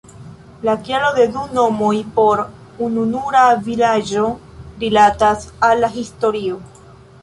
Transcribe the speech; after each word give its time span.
La 0.69 0.73
kialo 0.87 1.11
de 1.17 1.25
du 1.35 1.43
nomoj 1.57 1.91
por 2.17 2.43
ununura 2.87 3.45
vilaĝo 3.71 4.27
rilatas 4.85 5.51
al 5.71 5.83
la 5.87 5.97
historio. 6.03 6.63